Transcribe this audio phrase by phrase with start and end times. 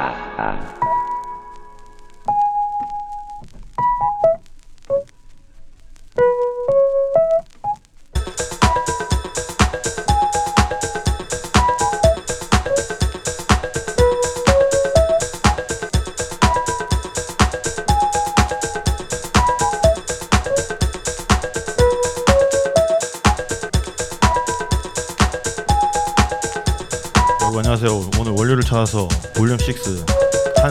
[0.00, 0.99] ah, ah.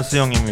[0.10, 0.49] 한스 형님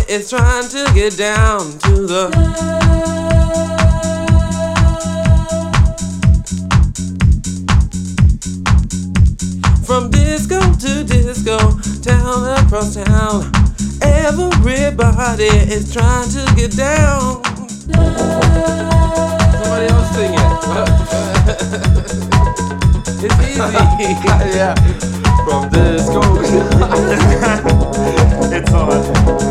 [0.00, 2.30] Everybody is trying to get down to the.
[9.84, 11.58] From disco to disco,
[12.02, 13.52] town across town.
[14.02, 17.42] Everybody is trying to get down.
[19.52, 20.40] Somebody else sing it.
[23.24, 23.60] it's easy.
[24.56, 24.74] yeah.
[25.44, 26.20] From disco.
[28.52, 29.49] It's on.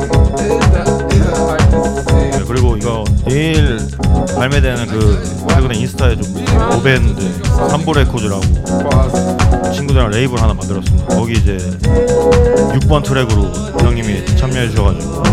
[3.30, 3.78] 내일
[4.36, 6.36] 발매되는 그 최근에 인스타에 좀
[6.76, 8.42] 오밴드 삼보 레코드라고.
[9.72, 11.16] 친구들이랑 레이블 하나 만들었습니다.
[11.16, 15.24] 거기 이제 6번 트랙으로 형님이 참여해 주셔가지고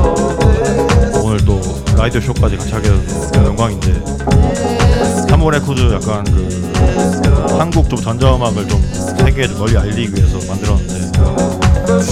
[1.25, 1.59] 오늘 또
[1.97, 3.95] 라디오 쇼까지 같이 하게 돼서 영광인데
[5.31, 8.83] 삼보 레코드 약간 그 한국 좀 전자음악을 좀
[9.19, 11.13] 세계에 좀 널리 알리기 위해서 만들었는데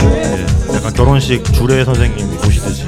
[0.02, 0.46] 예,
[0.76, 2.84] 약간 결혼식 주례 선생님이 오시듯이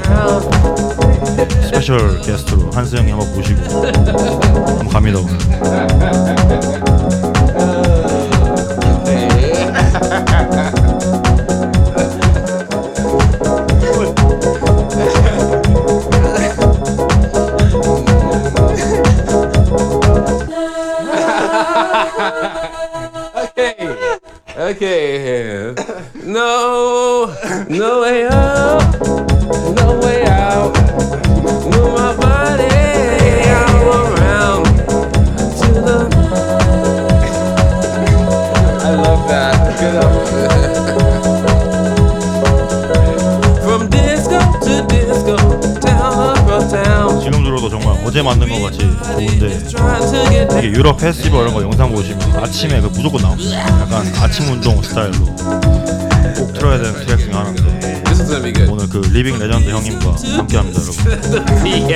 [1.37, 5.37] special guest로 형님 한번 모시고 한번 갑니다 오늘.
[24.59, 25.75] Okay.
[26.25, 27.27] No.
[27.69, 28.83] No way up.
[29.77, 30.86] No way out.
[47.23, 52.21] 지금 들어도 정말 어제 만든 것 같이 좋은데 이게 유럽 페스티벌 이런 거 영상 보시면
[52.37, 53.59] 아침에 그 무조건 나옵니다.
[53.83, 55.25] 약간 아침 운동 스타일로
[56.37, 57.86] 꼭 틀어야 되는 트랙 중에 하나인데.
[58.26, 58.70] This is gonna be good.
[58.72, 61.92] 오늘 그 리빙 레전드 형님과 함께합니다, 여러분.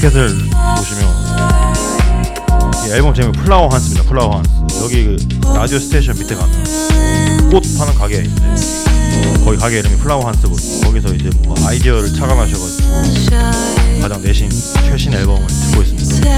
[0.00, 0.28] 자켓을
[0.78, 1.04] 보시면
[2.86, 4.02] 이 앨범 제목이 플라워 한스입니다.
[4.08, 4.50] 플라워 한스.
[4.82, 5.18] 여기 그
[5.54, 10.80] radio station 밑에 가면 꽃 파는 가게 있는데 거기 가게 이름이 플라워 한스거든요.
[10.86, 14.48] 거기서 이제 뭐 아이디어를 착안하셔가지고 shy, 가장 내신
[14.88, 16.30] 최신 앨범을 듣고 있습니다.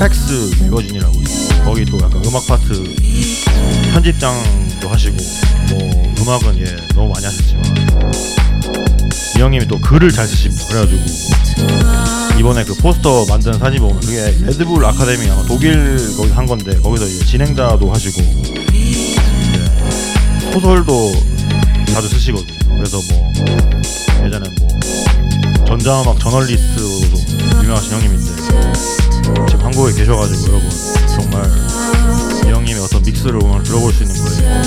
[0.00, 1.64] Spex 매거진이라고 있어요.
[1.64, 2.72] 거기 또 약간 음악 파트
[3.92, 5.16] 편집장도 하시고
[5.68, 6.64] 뭐 음악은 예
[6.94, 7.62] 너무 많이 하셨지만
[9.36, 10.64] 이 형님이 또 글을 잘 쓰십니다.
[10.68, 11.02] 그래가지고
[12.38, 17.06] 이번에 그 포스터 만든 사진 보면 그게 레드불 아카데미 아마 독일 거기 한 건데 거기서
[17.06, 18.22] 이제 진행자도 하시고
[18.72, 19.04] 이제
[20.50, 21.12] 소설도
[21.92, 22.58] 자주 쓰시거든요.
[22.74, 23.30] 그래서 뭐
[24.24, 24.68] 예전에 뭐
[25.66, 28.30] 전자음악 저널리스트로도 유명하신 형님인데
[29.48, 30.68] 지금 한국에 계셔가지고 여러분
[31.08, 31.44] 정말
[32.46, 34.40] 이 형님의 어떤 믹스를 오늘 들어볼 수 있는 거예요.
[34.40, 34.62] 네.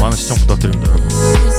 [0.00, 1.51] 많은 시청 부탁드립니다, 여러분.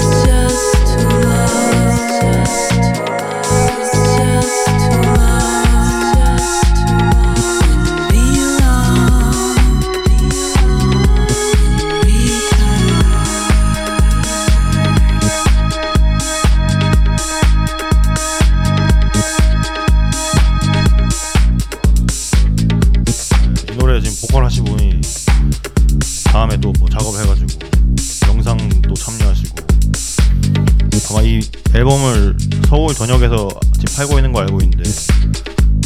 [33.06, 34.90] 전역에서 지금 팔고 있는 거 알고 있는데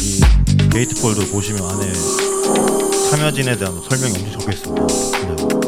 [0.00, 1.92] 이 게이트폴도 보시면 안에
[3.10, 5.67] 참여진에 대한 설명이 엄청 적혀 있습니다.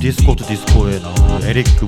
[0.00, 1.10] ディスコとディスコへの
[1.44, 1.84] エリック・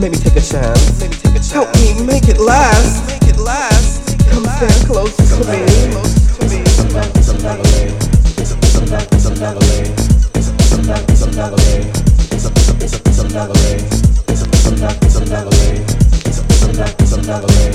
[0.00, 1.52] Make me take a chance.
[1.52, 3.06] Help me make it last.
[3.06, 4.16] Make it last.
[4.30, 5.60] Come stand close to me.
[5.92, 6.60] Close to me.
[6.60, 7.92] It's another, it's another way.
[8.40, 9.92] It's another, it's another way.
[10.32, 11.92] It's another, it's another way.
[12.32, 12.46] It's
[12.80, 13.76] it's it's another way.
[14.28, 15.84] It's it's it's another way.
[16.24, 16.96] It's it's it's another way.
[16.96, 17.68] It's it's it's another way.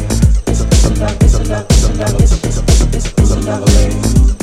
[0.50, 2.26] It's it's it's another way.
[2.26, 2.58] It's
[2.94, 4.35] it's it's another way.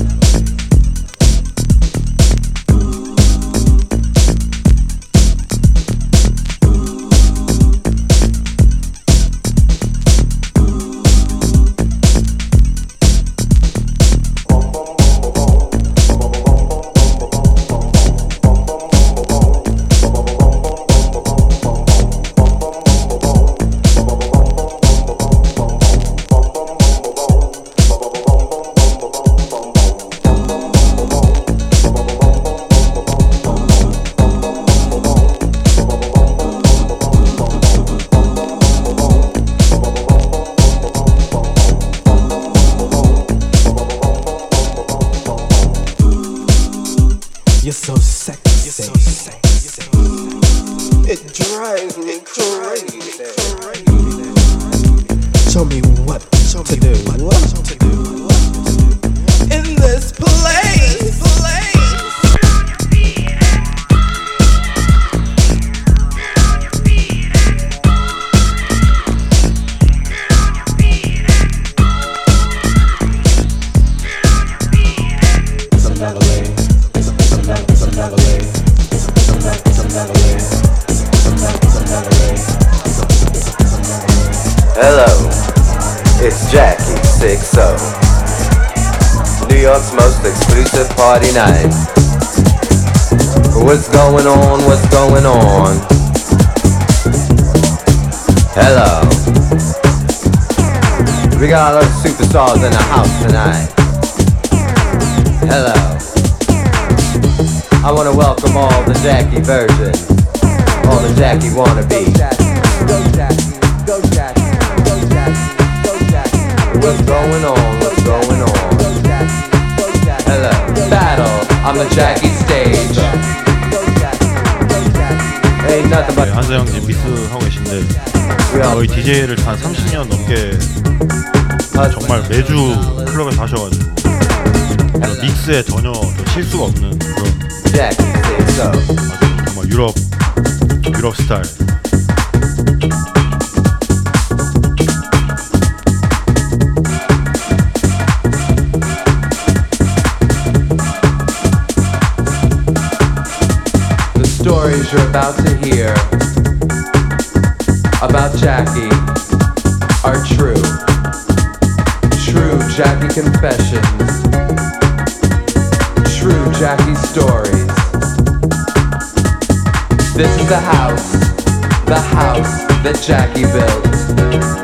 [172.83, 174.62] That Jackie built.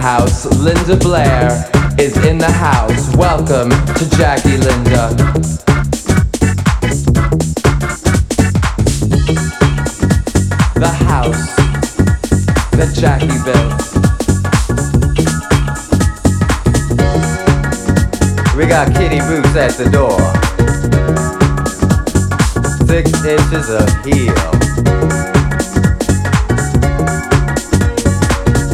[0.00, 0.44] House.
[0.60, 1.50] Linda Blair
[1.98, 3.14] is in the house.
[3.16, 5.14] Welcome to Jackie Linda.
[10.74, 11.56] The house
[12.72, 13.88] that Jackie built.
[18.56, 20.18] We got kitty boots at the door.
[22.86, 24.68] Six inches of heel.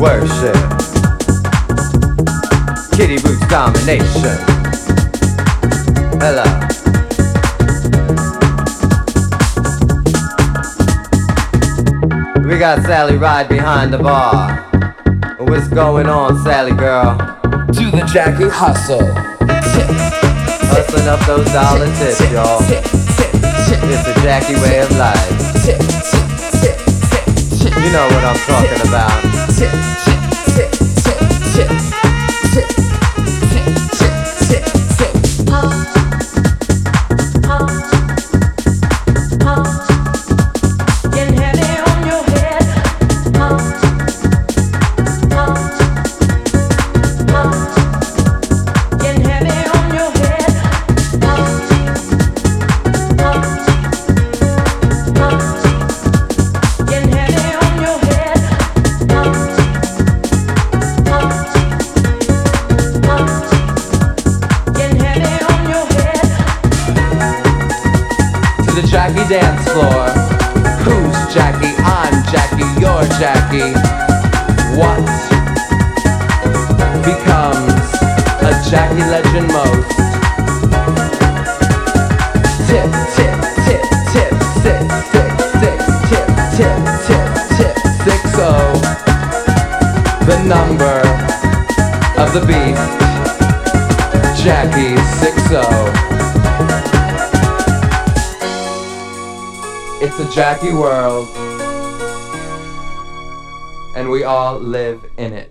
[0.00, 0.73] Worship.
[2.96, 4.38] Kitty boots domination.
[6.22, 6.44] Hello.
[12.48, 14.62] We got Sally right behind the bar.
[15.40, 17.18] What's going on, Sally girl?
[17.18, 19.12] To the Jackie hustle.
[20.70, 22.62] Hustling up those dollar tips, y'all.
[22.62, 25.30] It's the Jackie way of life.
[27.84, 29.34] You know what I'm talking about.
[100.34, 101.28] Jackie world.
[103.94, 105.43] And we all live in it.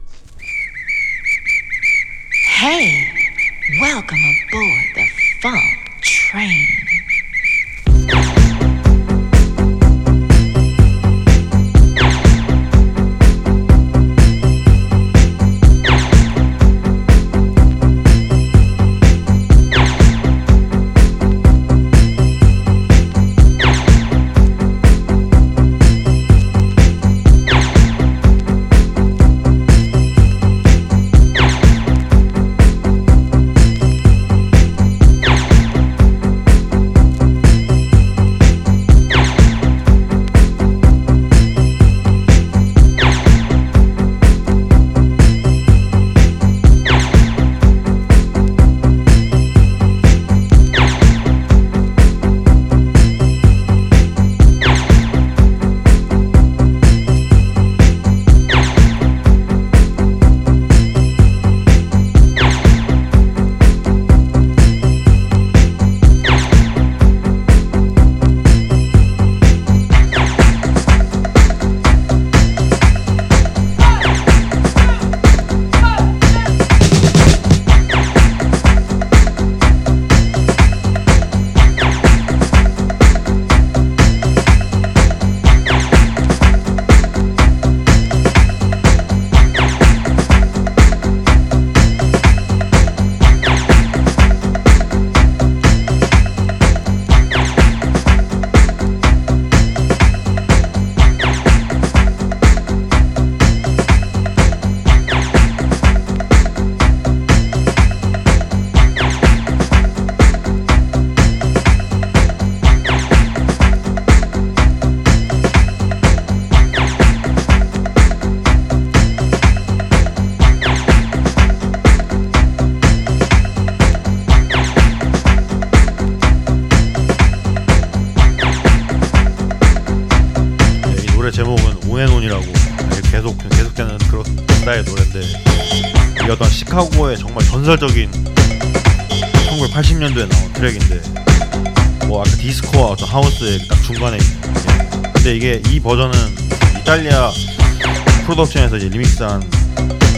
[148.93, 149.41] 리믹스한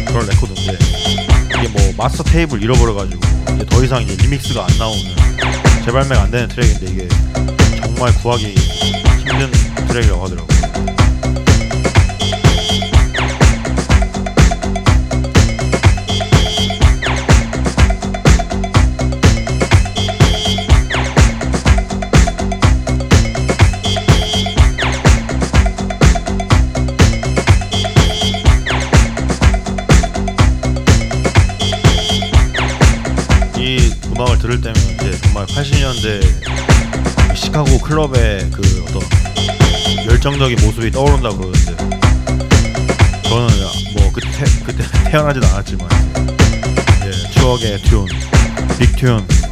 [0.08, 0.78] 그런 레코드인데
[1.58, 3.22] 이게 뭐 마스터 테이프를 잃어버려가지고
[3.56, 5.02] 이제 더 이상 이제 리믹스가 안 나오는
[5.86, 7.08] 재발매가 안 되는 트랙인데 이게
[7.82, 9.52] 정말 구하기 힘든
[9.88, 10.55] 트랙이라고 하더라고.
[37.86, 39.02] 클럽의 그 어떤
[40.08, 41.76] 열정적인 모습이 떠오른다 고 그러는데
[43.30, 43.48] 저는
[43.94, 44.28] 뭐 그때
[44.66, 45.88] 그때 태어나지도 않았지만
[47.06, 48.08] 예, 추억의 튠,
[48.80, 49.45] 빅튠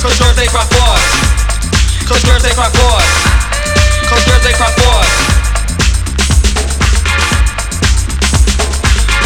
[0.00, 1.04] cause girls they cry us.
[2.08, 3.06] Cause girls they cry us.
[4.08, 5.10] Cause girls they cry us.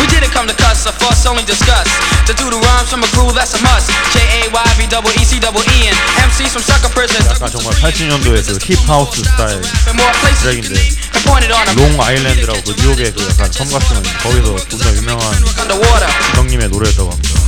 [0.02, 1.86] We didn't come to cuss or fuss, only discuss.
[2.26, 3.88] To do the rhymes from a rule, that's a must.
[4.12, 5.94] J A Y V double E C double E N.
[6.26, 7.22] MCs from sucker prison.
[7.30, 9.72] 약간 정말 80년도의 그 힙하우스 스타일 them.
[11.76, 15.44] 롱 아일랜드라고 그 뉴욕의 그 약간 섬 같은 거 거기서 존나 유명한.
[16.34, 17.43] 형님의 노래였다고 합니다.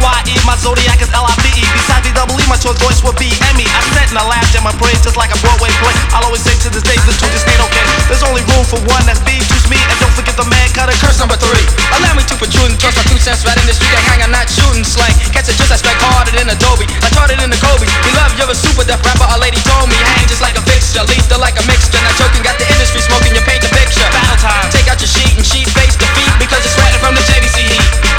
[0.00, 3.68] A-Y-E, my zodiac is L-I-V-E Besides the double E, my choice voice would be Emmy
[3.68, 6.40] I said and I laughed and my praise just like a Broadway play I'll always
[6.40, 9.20] say to this day, the two just ain't okay There's only room for one, that's
[9.20, 11.64] B, choose me And don't forget the man cutter Curse number three.
[12.00, 13.92] Allow me to protrude and toss my two cents right in the street.
[13.92, 15.12] I hang, I'm not shooting slang.
[15.36, 16.88] Catch it just I strike harder than Adobe.
[17.04, 17.84] I charted in the Kobe.
[17.84, 19.28] You love, you're a super deaf rapper.
[19.28, 22.00] A lady told me, hang just like a fixture, lethal like a mixture.
[22.00, 23.36] Not joking, got the industry smoking.
[23.36, 24.06] You paint the picture.
[24.12, 24.68] Battle time.
[24.72, 28.09] Take out your sheet and sheet face defeat because you're sweating from the JVC heat.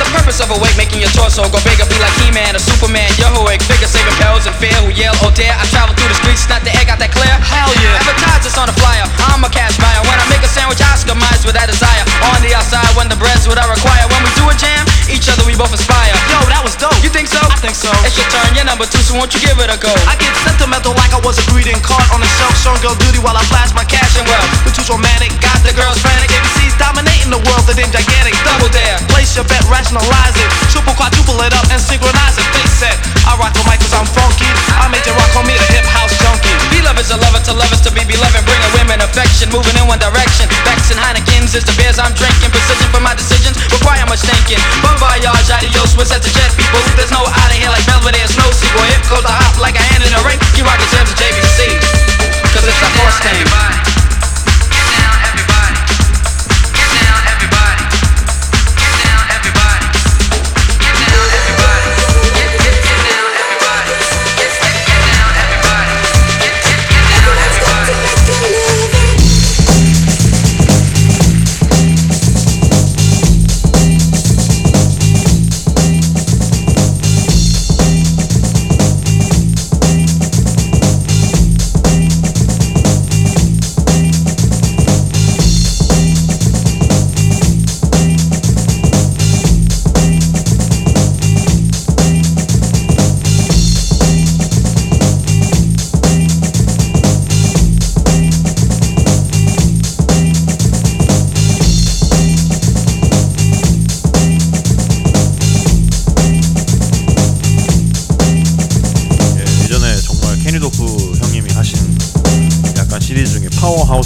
[0.00, 1.84] The purpose of a weight, making your torso go bigger.
[1.84, 3.08] Be like He-Man or Superman.
[3.20, 4.72] Heroic figure, saving perils and fear.
[4.80, 5.52] Who yell, oh dare.
[5.52, 7.30] I travel through the streets, not the air, got that clear.
[7.44, 8.00] Hell yeah.
[8.00, 9.04] Advertise on a flyer.
[9.32, 10.00] I'm a cash buyer.
[10.04, 12.04] When I make a sandwich, I customize with that desire.
[12.32, 14.04] On the outside, when the bread's what I require.
[14.12, 16.12] When we do a jam, each other we both aspire.
[16.30, 17.42] Yo, that was dope You think so?
[17.42, 19.78] I think so It's your turn, you're number two, so won't you give it a
[19.80, 19.90] go?
[20.06, 23.18] I get sentimental like I was a greeting card on the shelf Showing girl duty
[23.18, 26.78] while I flash my cash and wealth The two's romantic, got the girls frantic ABC's
[26.78, 29.02] dominating the world, they're gigantic Double dare.
[29.10, 33.34] Place your bet, rationalize it Triple, quadruple it up and synchronize it Face it, I
[33.42, 34.46] rock the mic cause I'm funky
[34.78, 37.54] I made you rock on me, the hip house junkie Be lovers are lovers to
[37.58, 38.42] lovers to be beloved.
[38.46, 40.46] Bringing women affection, moving in one direction.
[40.66, 42.50] And Heineken's is the beers I'm drinking.
[42.50, 44.58] Precision for my decisions require much thinking.
[44.82, 46.82] Bon voyage, adios, Swiss at the jet people.
[46.96, 48.82] There's no out of here like Belvedere's no sequel.
[48.90, 50.38] Hip goes a hop like a hand in a ring.
[50.58, 51.78] You rockin' Jams and JVC.
[52.54, 53.99] Cause it's a horse thing.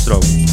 [0.05, 0.44] строк.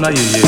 [0.00, 0.45] Nó.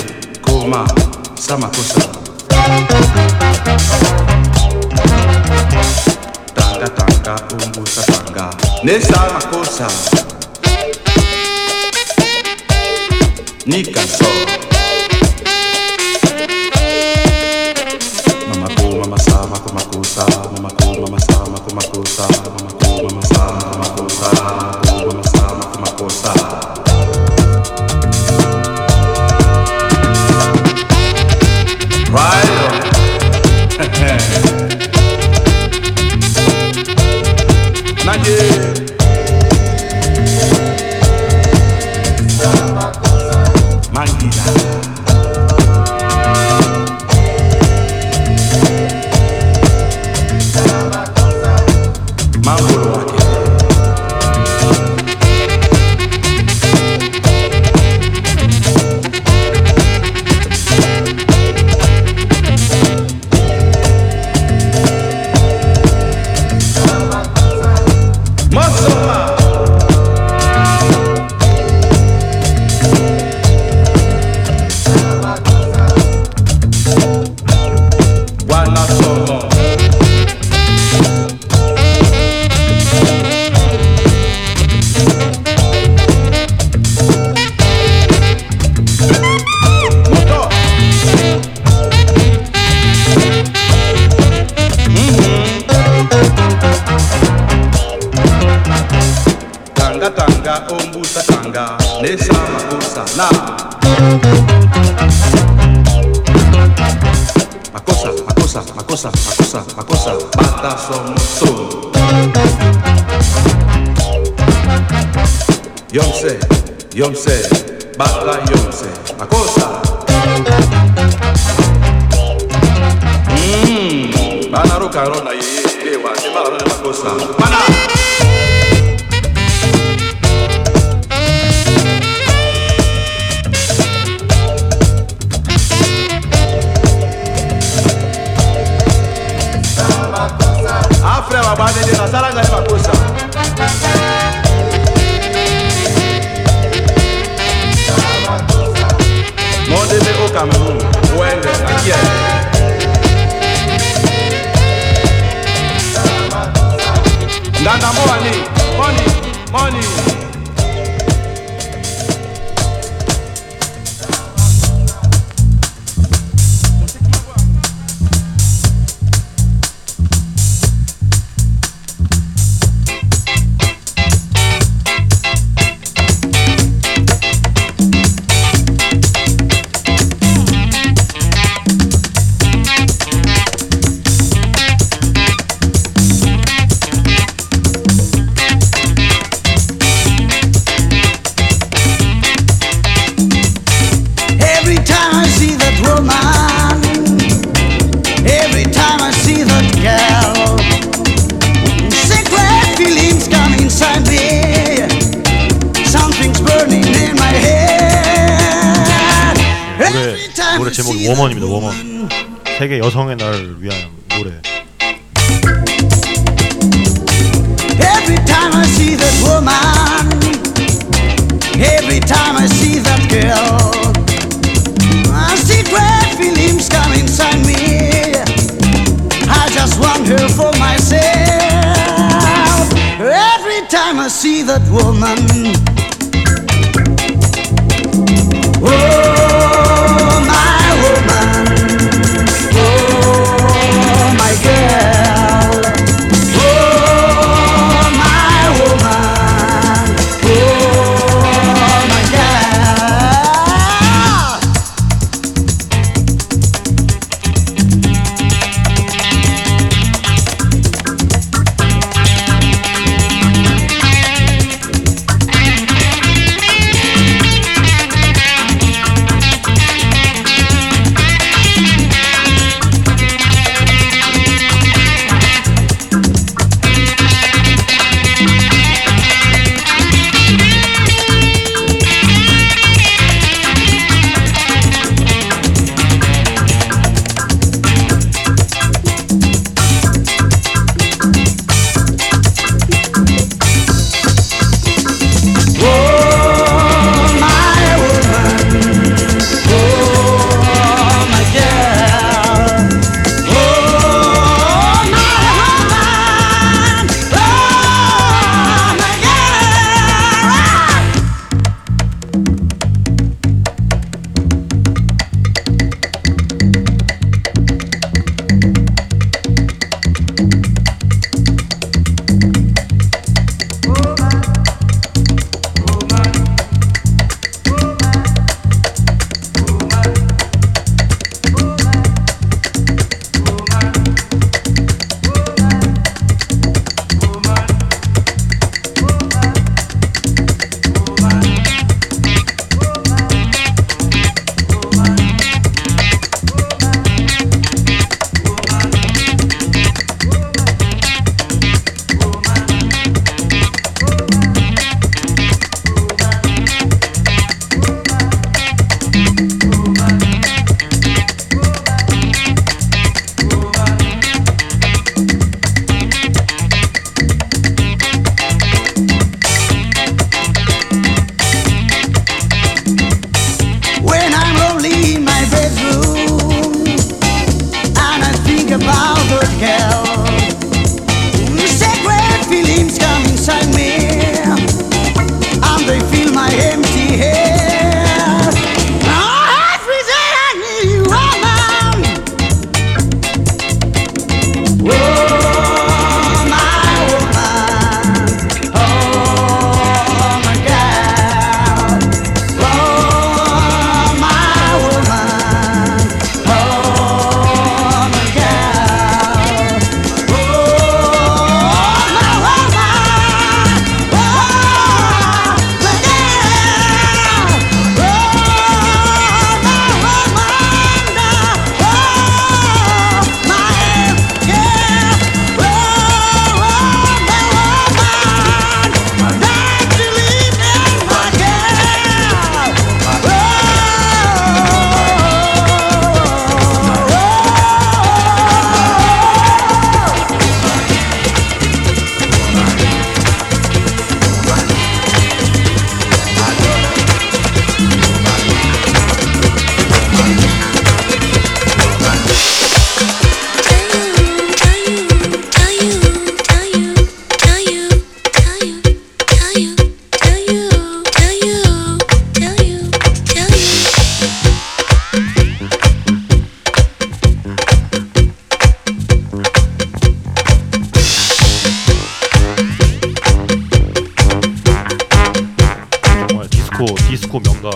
[476.58, 477.50] 디스코 디스코 명가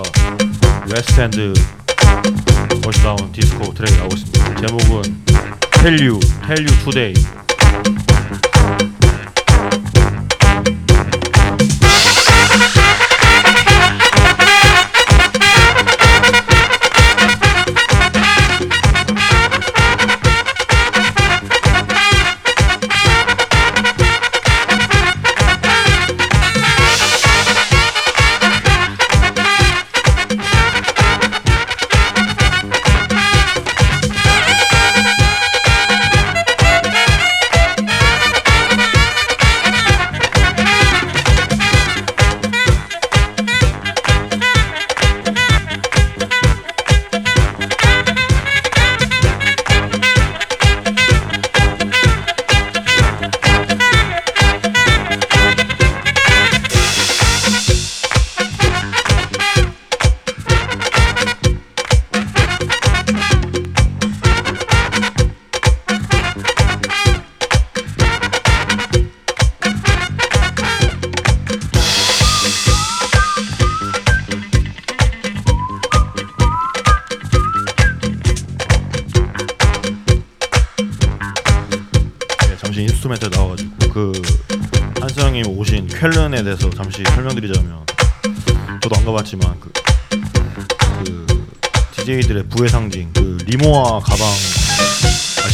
[2.85, 4.67] 멋이 나온 디스코 트랙이 나오고 있습니다.
[4.67, 5.25] 제목은
[5.83, 7.42] Tell You, Tell You Today.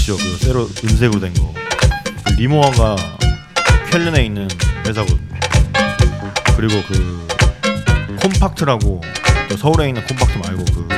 [0.09, 0.17] 아시죠?
[0.17, 1.53] 그 새로 은색으로 된 거.
[2.25, 2.97] 그 리모아가
[3.91, 4.49] 쾰른에 있는
[4.87, 5.29] 회사거든요.
[6.57, 7.27] 그리고 그
[8.23, 9.03] 콤팍트라고
[9.51, 10.89] 저 서울에 있는 콤팍트 말고 그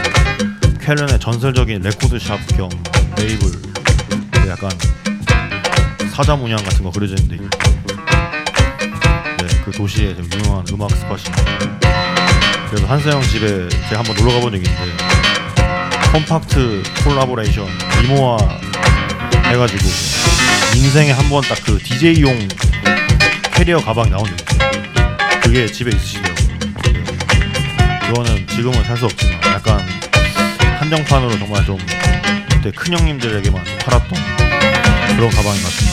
[0.81, 2.69] 쾰른의 전설적인 레코드샵 겸
[3.17, 3.51] 레이블
[4.31, 4.71] 그 약간
[6.13, 7.45] 사자 문양 같은 거 그려져 있는데
[9.39, 11.81] 네, 그 도시에 좀 유명한 음악 spot입니다.
[12.71, 14.97] 그래서 한스 형 집에 제가 한번 놀러 가본 적이 있는데
[16.13, 17.67] 컴팍트 콜라보레이션
[18.03, 18.70] 리모아
[19.51, 19.89] 해가지고
[20.77, 22.49] 인생에 한 번 딱 그 DJ용
[23.55, 24.71] 캐리어 가방이 있어요.
[25.43, 26.49] 그게 집에 있으시더라고요.
[26.93, 27.05] 네.
[28.09, 29.81] 그거는 지금은 살 수 없지만 약간
[30.79, 31.79] 한정판으로 정말 좀
[32.51, 34.11] 그때 큰 형님들에게만 팔았던
[35.17, 35.90] 그런 가방인 것 같습니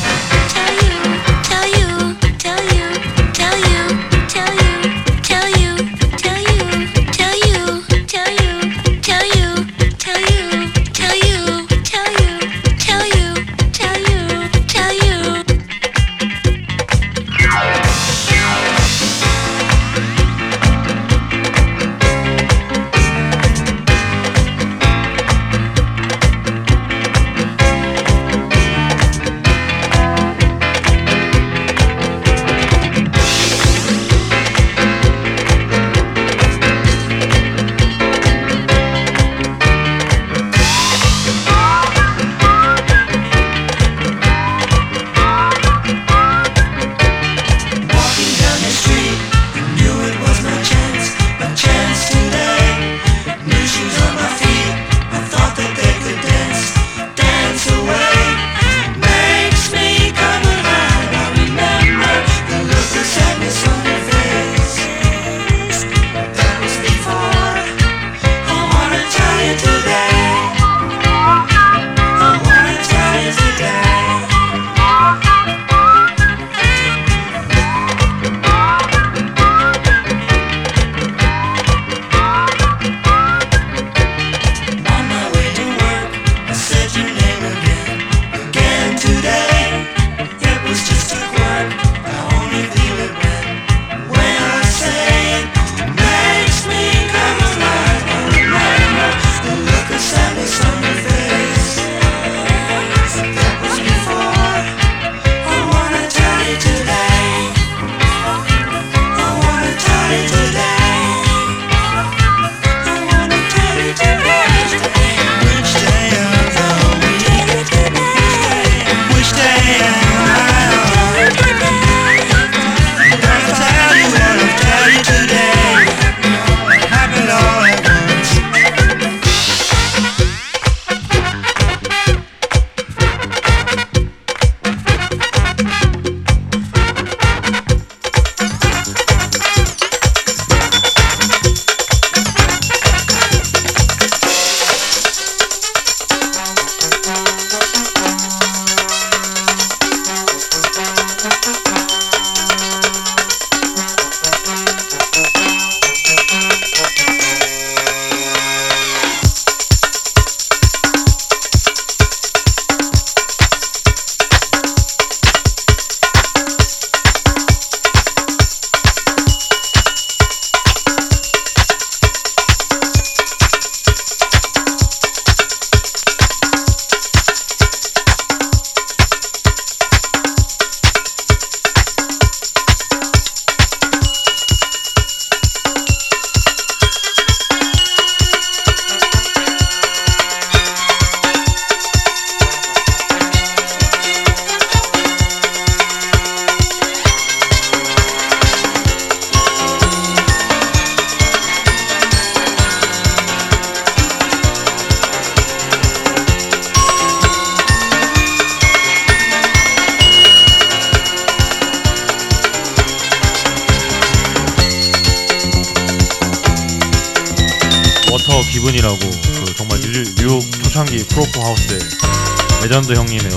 [223.34, 223.37] 어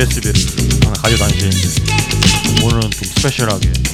[0.00, 0.32] USB를
[0.82, 3.89] 하나 가져다니시는데 오늘은 좀 스페셜하게.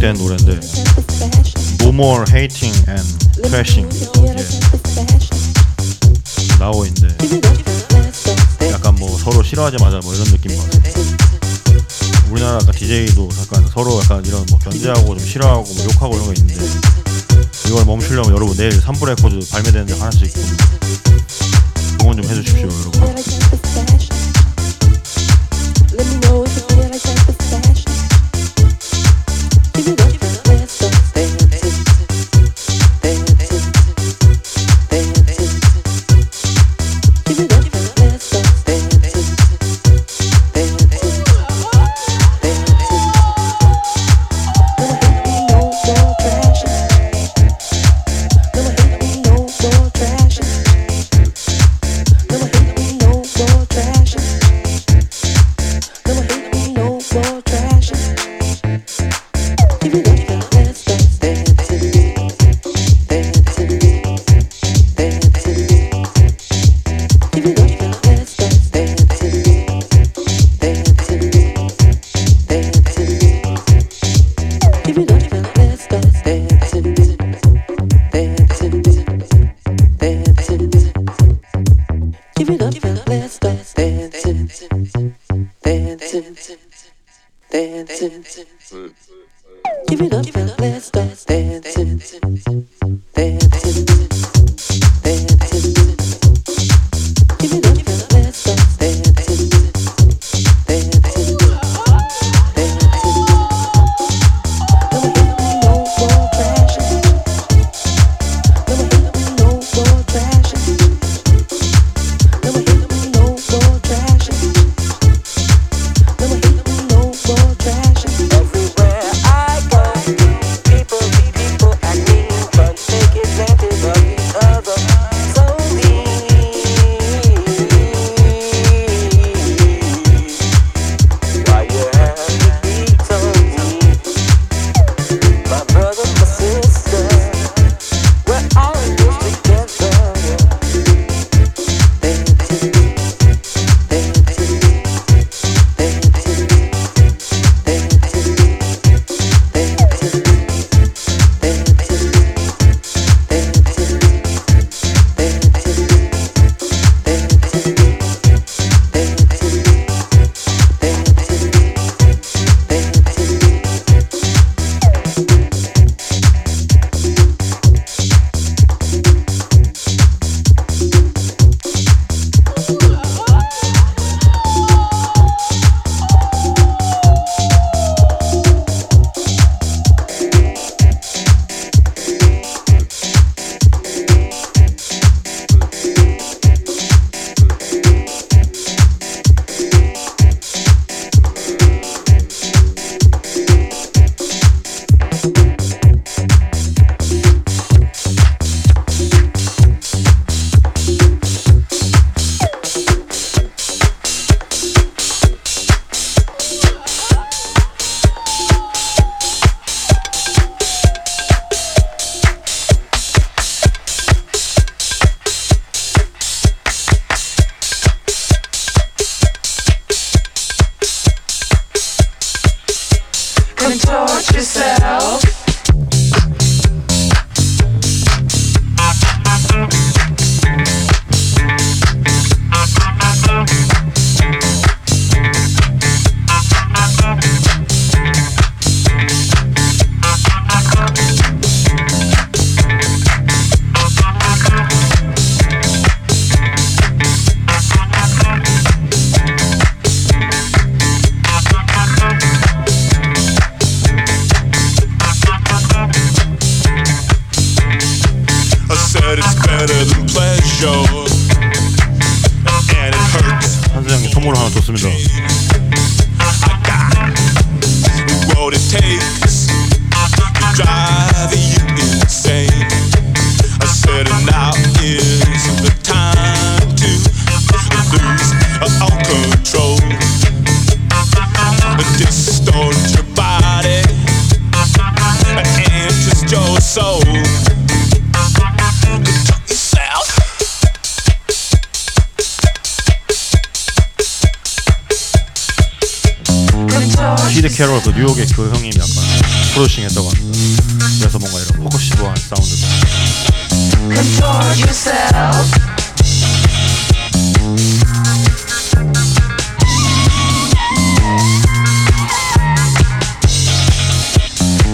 [0.00, 0.58] 된 노래인데
[1.82, 3.06] No More Hating and
[3.42, 3.86] Trashing
[6.40, 7.14] 이게 나오고 있는데
[8.72, 10.78] 약간 뭐 서로 싫어하지 말자 뭐 이런 느낌 같아.
[12.30, 16.32] 우리나라 약간 DJ도 약간 서로 약간 이런 뭐 견제하고 좀 싫어하고 뭐 욕하고 이런 거
[16.32, 16.64] 있는데
[17.66, 20.56] 이걸 멈추려면 여러분 내일 삼보 레코드 발매되는데 하나씩 좀
[22.00, 23.69] 응원 좀 해주십시오 여러분.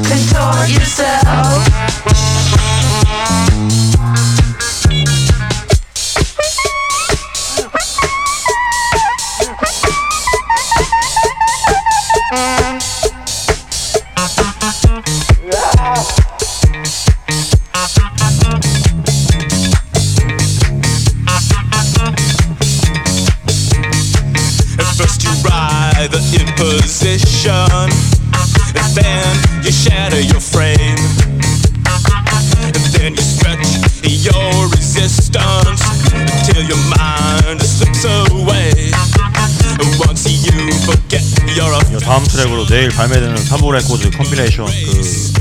[0.08, 2.25] Control yourself.
[43.48, 45.32] 삼보 레코드 compilation 그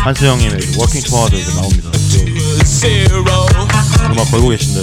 [0.00, 1.90] 한스 형님의 워킹 투어도 이제 나옵니다.
[1.92, 1.98] 그
[4.12, 4.80] 음악 걸고 계신데.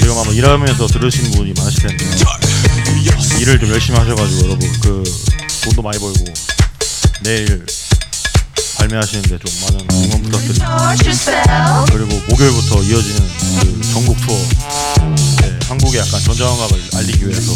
[0.00, 2.04] 지금 아마 일하면서 들으시는 분이 많으실 텐데
[3.40, 5.02] 일을 좀 열심히 하셔가지고 여러분 그
[5.64, 6.24] 돈도 많이 벌고
[7.22, 7.64] 내일
[8.76, 10.66] 발매하시는데 좀 많은 응원 부탁드립니다.
[11.90, 13.28] 그리고 목요일부터 이어지는
[13.60, 14.36] 그 전국 투어
[15.40, 17.52] 네, 한국의 약간 전자음악을 알리기 위해서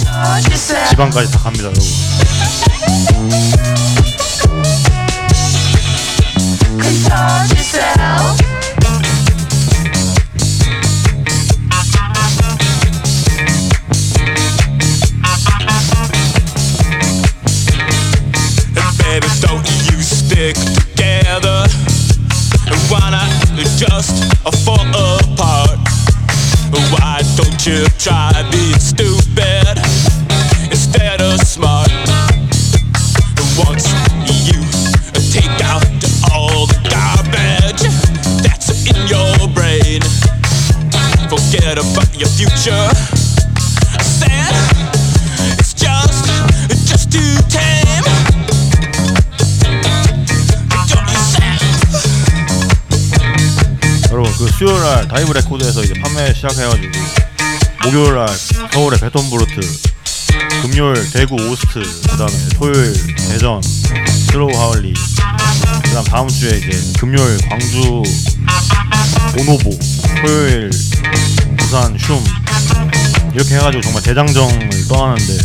[0.89, 1.83] 지방까지 다 갑니다 여러분.
[6.81, 8.52] Control yourself.
[54.59, 56.93] 수요일날 다이브 레코드에서 이제 판매 시작해가지고
[57.85, 58.29] 목요일날
[58.73, 59.61] 서울의 베톤 브루트
[60.62, 64.95] 금요일 대구 오스트 그 다음에 토요일 대전 슬로우 하울리
[65.83, 68.03] 그 다음 다음 주에 이제 금요일 광주
[69.39, 69.79] 오노보
[70.24, 70.70] 토요일
[71.57, 72.23] 부산 슘
[73.35, 75.39] 이렇게 해가지고 정말 대장정을 떠나는데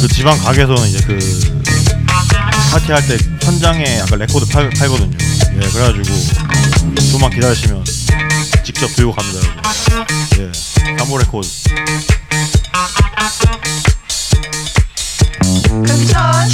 [0.00, 1.18] 그 지방 가게에서는 이제 그
[2.72, 5.16] 파티할 때 현장에 약간 레코드 팔, 팔거든요.
[5.54, 6.43] 예 그래가지고
[7.10, 7.84] 좀만 기다리시면
[8.64, 9.62] 직접 들고 갑니다 여러분.
[10.38, 10.52] 예
[10.98, 11.48] 삼보 레코드.
[15.86, 16.48] Control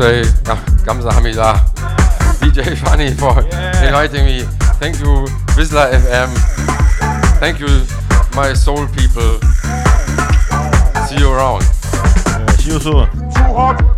[0.00, 0.56] say uh,
[0.86, 1.56] Gamza Hamida,
[2.40, 3.84] DJ Funny for yeah.
[3.86, 4.40] inviting me.
[4.80, 6.30] Thank you, Whistler FM.
[7.38, 7.84] Thank you,
[8.34, 9.38] my soul people.
[11.06, 11.64] See you around.
[11.64, 13.89] Yeah, see you soon.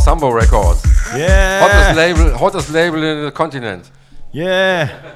[0.00, 0.82] Sambo Records.
[1.14, 1.60] Yeah.
[1.60, 3.90] Hottest label, hottest label in the continent.
[4.32, 5.09] Yeah.